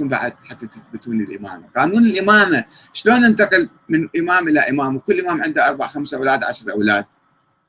عندكم 0.00 0.08
بعد 0.08 0.34
حتى 0.44 0.66
تثبتون 0.66 1.20
الإمامة؟ 1.20 1.68
قانون 1.76 2.06
الإمامة 2.06 2.64
شلون 2.92 3.20
ننتقل 3.20 3.68
من 3.88 4.08
إمام 4.16 4.48
إلى 4.48 4.60
إمام؟ 4.60 4.96
وكل 4.96 5.20
إمام 5.20 5.42
عنده 5.42 5.68
أربع 5.68 5.86
خمسة 5.86 6.16
أولاد 6.16 6.44
عشر 6.44 6.72
أولاد. 6.72 7.04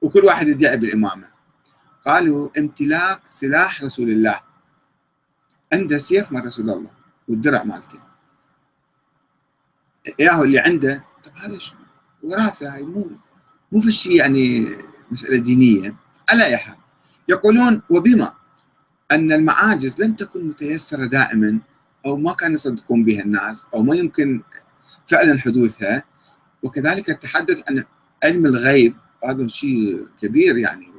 وكل 0.01 0.25
واحد 0.25 0.47
يدعي 0.47 0.77
بالإمامة. 0.77 1.27
قالوا 2.05 2.49
امتلاك 2.57 3.21
سلاح 3.29 3.83
رسول 3.83 4.09
الله. 4.09 4.39
عنده 5.73 5.97
سيف 5.97 6.31
من 6.31 6.41
رسول 6.41 6.69
الله 6.69 6.91
والدرع 7.27 7.63
مالته. 7.63 7.99
ياهو 10.19 10.43
اللي 10.43 10.59
عنده 10.59 11.03
طب 11.23 11.31
هذا 11.35 11.57
وراثة 12.23 12.75
هاي 12.75 12.83
مو 12.83 13.11
مو 13.71 13.81
في 13.81 13.91
شيء 13.91 14.15
يعني 14.15 14.75
مسألة 15.11 15.37
دينية. 15.37 15.95
على 16.29 16.45
أي 16.45 16.57
حال 16.57 16.77
يقولون 17.27 17.81
وبما 17.89 18.33
أن 19.11 19.31
المعاجز 19.31 20.01
لم 20.01 20.13
تكن 20.13 20.47
متيسرة 20.47 21.05
دائما 21.05 21.59
أو 22.05 22.17
ما 22.17 22.33
كانوا 22.33 22.55
يصدقون 22.55 23.03
بها 23.03 23.21
الناس 23.21 23.65
أو 23.73 23.83
ما 23.83 23.95
يمكن 23.95 24.41
فعلا 25.07 25.39
حدوثها. 25.39 26.03
وكذلك 26.63 27.09
التحدث 27.09 27.63
عن 27.69 27.83
علم 28.23 28.45
الغيب 28.45 28.95
هذا 29.25 29.47
شيء 29.47 30.07
كبير 30.21 30.57
يعني 30.57 30.91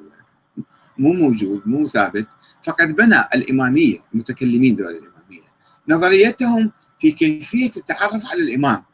مو 0.98 1.12
موجود 1.12 1.62
مو 1.66 1.86
ثابت. 1.86 2.26
فقد 2.62 2.96
بنى 2.96 3.20
الإمامية 3.34 3.98
المتكلمين 4.14 4.76
ذول 4.76 4.86
الإمامية. 4.86 5.46
نظريتهم 5.88 6.72
في 6.98 7.12
كيفية 7.12 7.70
التعرف 7.76 8.32
على 8.32 8.42
الإمام. 8.42 8.84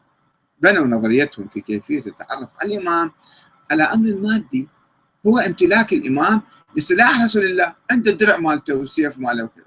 بنوا 0.62 0.86
نظريتهم 0.86 1.48
في 1.48 1.60
كيفية 1.60 2.02
التعرف 2.06 2.50
على 2.60 2.76
الإمام. 2.76 3.12
على 3.70 3.82
أمر 3.82 4.14
مادي 4.14 4.68
هو 5.26 5.38
امتلاك 5.38 5.92
الإمام 5.92 6.42
لسلاح 6.76 7.24
رسول 7.24 7.44
الله. 7.44 7.74
عنده 7.90 8.10
الدرع 8.10 8.36
مالته 8.36 8.74
والسيف 8.74 9.18
ماله 9.18 9.44
وكذا. 9.44 9.64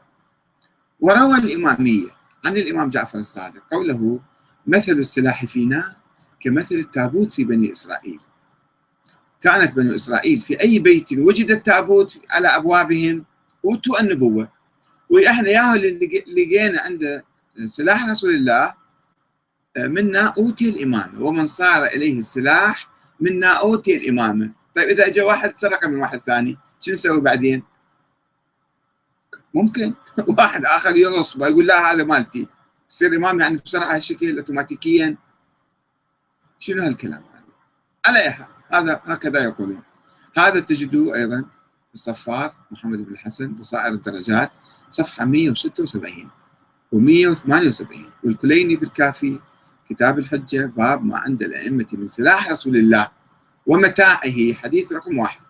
وروى 1.00 1.38
الإمامية 1.38 2.21
عن 2.46 2.58
الإمام 2.58 2.90
جعفر 2.90 3.20
الصادق. 3.20 3.62
قوله 3.72 4.20
مثل 4.68 4.92
السلاح 4.92 5.46
فينا 5.46 5.96
كمثل 6.40 6.76
التابوت 6.76 7.32
في 7.32 7.44
بني 7.44 7.72
إسرائيل. 7.72 8.20
كانت 9.42 9.76
بني 9.76 9.96
إسرائيل 9.96 10.42
في 10.42 10.62
أي 10.62 10.80
بيت 10.80 11.14
وجد 11.14 11.52
التابوت 11.52 12.22
على 12.32 12.48
أبوابهم 12.48 13.26
أوتوا 13.66 14.02
النبوة. 14.02 14.52
وإحنا 15.10 15.50
ياهو 15.50 15.74
اللي 15.74 16.24
لقينا 16.28 16.82
عنده 16.82 17.26
سلاح 17.66 18.10
رسول 18.10 18.36
الله 18.36 18.74
منا 19.78 20.34
أوتي 20.38 20.70
الإمامة. 20.70 21.24
ومن 21.24 21.48
صار 21.48 21.84
إليه 21.84 22.20
السلاح 22.20 22.88
منا 23.20 23.48
أوتي 23.48 23.98
الإمامة. 23.98 24.52
طيب 24.76 24.88
إذا 24.88 25.08
اجى 25.08 25.22
واحد 25.22 25.58
سرق 25.58 25.88
من 25.88 25.96
واحد 25.96 26.20
ثاني 26.20 26.58
شو 26.80 26.92
نسوي 26.92 27.22
بعدين؟ 27.22 27.64
ممكن؟ 29.54 29.94
واحد 30.38 30.66
آخر 30.66 30.96
يرص 30.96 31.36
ويقول 31.36 31.68
لا 31.68 31.92
هذا 31.92 32.04
مالتي. 32.04 32.48
يصير 32.90 33.16
إمام 33.16 33.40
يعني 33.40 33.58
بسرعة 33.58 33.96
هالشكل 33.96 34.38
اوتوماتيكيا. 34.38 35.18
شنو 36.60 36.84
هالكلام 36.84 37.24
هذا؟ 37.34 37.54
على 38.06 38.20
اي 38.20 38.36
هذا 38.74 39.02
هكذا 39.06 39.44
يقولون. 39.44 39.82
هذا 40.38 40.60
تجدوه 40.60 41.16
أيضا 41.16 41.46
الصفار 41.94 42.54
محمد 42.72 42.98
بن 43.06 43.14
الحسن 43.14 43.54
بصائر 43.54 43.94
الدرجات 43.94 44.52
صفحة 44.90 45.26
176 45.26 46.30
و178 46.96 47.96
والكليني 48.24 48.78
في 48.78 48.84
الكافي 48.84 49.40
كتاب 49.90 50.20
الحجة 50.20 50.66
باب 50.66 51.06
ما 51.06 51.18
عند 51.18 51.44
الأئمة 51.44 51.88
من 51.94 52.08
سلاح 52.08 52.50
رسول 52.50 52.78
الله 52.78 53.08
ومتاعه. 53.66 54.54
حديث 54.54 54.94
رقم 54.94 55.20
واحد. 55.20 55.42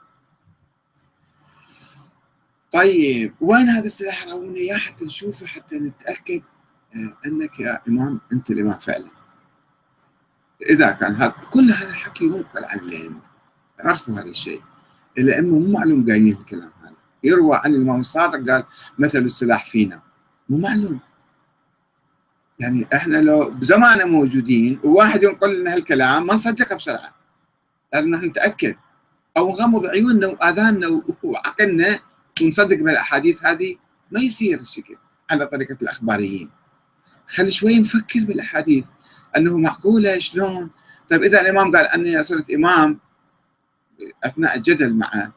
طيب 2.72 3.34
وين 3.42 3.70
هذا 3.70 3.86
السلاح؟ 3.86 4.28
راونا 4.28 4.56
اياه 4.56 4.78
حتى 4.78 5.06
نشوفه 5.06 5.46
حتى 5.46 5.80
نتأكد. 5.80 6.42
آه، 6.96 7.18
إنك 7.26 7.60
يا 7.60 7.82
إمام 7.88 8.22
أنت 8.34 8.52
الإمام 8.52 8.80
فعلا. 8.80 9.12
إذا 10.70 10.92
كان 10.92 11.16
هذا 11.16 11.34
كل 11.50 11.72
هذا 11.72 11.90
الحكي 11.90 12.26
ينقل 12.26 12.66
عن 12.66 12.80
الائمه 12.80 13.20
عرفوا 13.80 14.14
هذا 14.14 14.30
الشيء. 14.30 14.62
الائمه 15.18 15.60
مو 15.60 15.72
معلوم 15.72 16.06
قايلين 16.06 16.38
الكلام 16.38 16.72
هذا. 16.84 16.94
يروى 17.24 17.60
عن 17.64 17.76
الامام 17.76 18.00
الصادق 18.00 18.52
قال 18.52 18.64
مثل 19.00 19.20
السلاح 19.20 19.66
فينا. 19.66 20.02
مو 20.50 20.58
معلوم. 20.58 21.00
يعني 22.60 22.88
إحنا 22.94 23.18
لو 23.18 23.50
بزمانه 23.50 24.06
موجودين 24.06 24.80
وواحد 24.84 25.24
ينقل 25.24 25.60
لنا 25.60 25.74
هالكلام 25.74 26.28
ما 26.28 26.34
نصدقه 26.34 26.76
بسرعة. 26.76 27.16
لازم 27.94 28.10
نحن 28.10 28.26
نتأكد. 28.26 28.76
أو 29.38 29.50
نغمض 29.50 29.86
عيوننا 29.86 30.28
وآذاننا 30.28 31.02
وعقلنا 31.24 32.00
ونصدق 32.42 32.78
بالأحاديث 32.78 33.46
هذه 33.46 33.76
ما 34.12 34.20
يصير 34.20 34.60
الشكل 34.60 34.96
على 35.32 35.46
طريقة 35.46 35.78
الأخباريين. 35.82 36.50
خلي 37.28 37.52
شوي 37.52 37.80
نفكر 37.80 38.20
بالأحاديث 38.20 38.86
أنه 39.38 39.58
معقولة 39.58 40.20
شلون؟ 40.20 40.70
طيب 41.10 41.24
إذا 41.24 41.42
الإمام 41.42 41.72
قال 41.72 41.86
اني 41.86 42.24
صرت 42.24 42.52
إمام 42.52 43.00
أثناء 44.24 44.58
الجدل 44.58 44.94
مع 44.94 45.32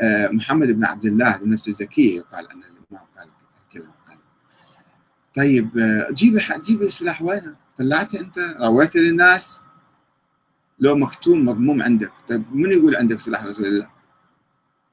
آه، 0.00 0.28
محمد 0.28 0.68
بن 0.68 0.84
عبد 0.84 1.04
الله 1.04 1.36
النفس 1.36 1.68
الزكيه 1.68 2.16
يقال 2.16 2.50
أن 2.50 2.58
الإمام 2.58 3.06
قال 3.16 3.28
الكلام 3.64 3.92
هذا. 4.08 4.18
طيب 5.34 5.78
آه، 5.78 6.08
جيب 6.12 6.40
جيب 6.64 6.82
السلاح 6.82 7.22
وينه؟ 7.22 7.56
طلعته 7.76 8.20
أنت؟ 8.20 8.38
رويته 8.38 9.00
للناس؟ 9.00 9.62
لو 10.78 10.96
مكتوم 10.96 11.44
مضموم 11.44 11.82
عندك. 11.82 12.12
طيب 12.28 12.44
من 12.52 12.72
يقول 12.72 12.96
عندك 12.96 13.18
سلاح 13.18 13.44
رسول 13.44 13.66
الله؟ 13.66 13.93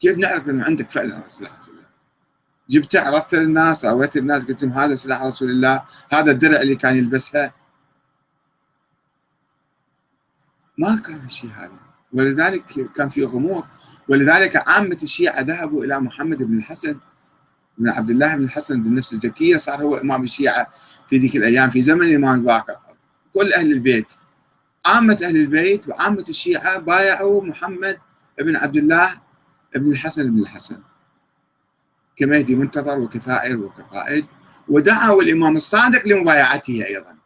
كيف 0.01 0.17
نعرف 0.17 0.49
انه 0.49 0.63
عندك 0.63 0.91
فعلا 0.91 1.23
سلاح 1.27 1.59
رسول 1.61 1.73
الله؟ 1.73 1.87
جبته 2.69 3.01
عرضته 3.01 3.37
للناس 3.37 3.85
رويت 3.85 4.17
للناس 4.17 4.45
قلت 4.45 4.63
لهم 4.63 4.73
هذا 4.73 4.95
سلاح 4.95 5.21
رسول 5.21 5.49
الله 5.49 5.83
هذا 6.13 6.31
الدرع 6.31 6.61
اللي 6.61 6.75
كان 6.75 6.97
يلبسها. 6.97 7.53
ما 10.77 10.95
كان 10.95 11.25
الشيء 11.25 11.49
هذا. 11.49 11.79
ولذلك 12.13 12.91
كان 12.95 13.09
في 13.09 13.23
غموض. 13.23 13.63
ولذلك 14.09 14.67
عامة 14.67 14.97
الشيعة 15.03 15.41
ذهبوا 15.41 15.83
إلى 15.83 15.99
محمد 15.99 16.37
بن 16.37 16.57
الحسن 16.57 16.99
بن 17.77 17.89
عبد 17.89 18.09
الله 18.09 18.35
بن 18.35 18.43
الحسن 18.43 18.83
بن 18.83 18.95
نفس 18.95 19.13
الزكية. 19.13 19.57
صار 19.57 19.83
هو 19.83 19.95
إمام 19.95 20.23
الشيعة 20.23 20.67
في 21.09 21.17
ذيك 21.17 21.35
الأيام 21.35 21.69
في 21.69 21.81
زمن 21.81 22.01
الإمام 22.01 22.35
الباقر. 22.35 22.77
كل 23.33 23.53
أهل 23.53 23.71
البيت 23.71 24.13
عامة 24.85 25.17
أهل 25.23 25.37
البيت 25.37 25.89
وعامة 25.89 26.25
الشيعة 26.29 26.77
بايعوا 26.77 27.43
محمد 27.43 27.97
بن 28.39 28.55
عبد 28.55 28.77
الله 28.77 29.21
بن 29.75 29.91
الحسن 29.91 30.31
بن 30.31 30.39
الحسن. 30.39 30.81
كمهدي 32.15 32.55
منتظر 32.55 32.99
وكثائر 32.99 33.59
وكقائد 33.59 34.25
ودعوا 34.67 35.21
الإمام 35.21 35.55
الصادق 35.55 36.07
لمبايعته 36.07 36.85
أيضا. 36.85 37.17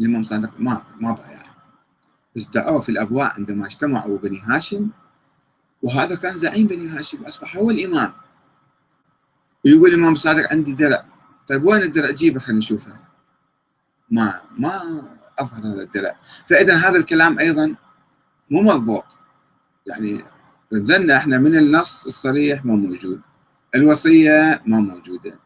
الإمام 0.00 0.20
الصادق 0.20 0.50
ما 0.58 0.84
ما 1.00 1.12
بايع 1.12 1.42
بس 2.36 2.48
دعوه 2.48 2.80
في 2.80 2.88
الأبواء 2.88 3.32
عندما 3.36 3.66
اجتمعوا 3.66 4.18
بني 4.18 4.40
هاشم 4.40 4.90
وهذا 5.82 6.14
كان 6.14 6.36
زعيم 6.36 6.66
بني 6.66 6.88
هاشم 6.88 7.24
أصبح 7.24 7.56
هو 7.56 7.70
الإمام. 7.70 8.12
ويقول 9.64 9.90
الإمام 9.90 10.12
الصادق 10.12 10.52
عندي 10.52 10.72
درع. 10.72 11.04
طيب 11.48 11.64
وين 11.64 11.82
الدرع؟ 11.82 12.10
جيبه 12.10 12.40
خلينا 12.40 12.58
نشوفه. 12.58 12.96
ما 14.10 14.40
ما 14.58 15.02
أظهر 15.38 15.66
هذا 15.66 15.82
الدرع. 15.82 16.16
فاذا 16.48 16.76
هذا 16.76 16.96
الكلام 16.96 17.38
أيضا 17.38 17.74
مو 18.50 18.62
مضبوط. 18.62 19.04
يعني 19.86 20.24
نزلنا 20.72 21.16
إحنا 21.16 21.38
من 21.38 21.56
النص 21.56 22.06
الصريح 22.06 22.64
ما 22.64 22.74
موجود. 22.74 23.20
الوصية 23.74 24.62
ما 24.66 24.80
موجودة. 24.80 25.38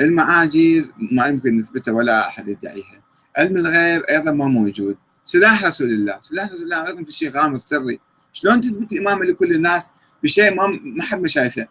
المعاجز 0.00 0.90
ما 1.12 1.26
يمكن 1.26 1.56
نثبتها 1.56 1.92
ولا 1.92 2.28
أحد 2.28 2.48
يدعيها. 2.48 3.02
علم 3.36 3.56
الغيب 3.56 4.02
أيضا 4.02 4.32
ما 4.32 4.44
موجود. 4.44 4.96
سلاح 5.22 5.64
رسول 5.64 5.90
الله. 5.90 6.18
سلاح 6.20 6.52
رسول 6.52 6.62
الله 6.62 6.86
أيضا 6.86 7.04
في 7.04 7.12
شيء 7.12 7.30
غامض 7.30 7.58
سري. 7.58 8.00
شلون 8.32 8.60
تثبت 8.60 8.92
الامامه 8.92 9.24
لكل 9.24 9.52
الناس 9.52 9.90
بشيء 10.22 10.54
ما 10.54 10.66
ما 10.82 11.02
حد 11.02 11.20
ما 11.20 11.28
شايفه؟ 11.28 11.68